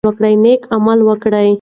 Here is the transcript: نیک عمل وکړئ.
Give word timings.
نیک 0.43 0.61
عمل 0.75 0.99
وکړئ. 1.09 1.49